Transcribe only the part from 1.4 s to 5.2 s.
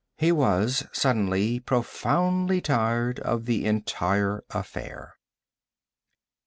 profoundly tired of the entire affair.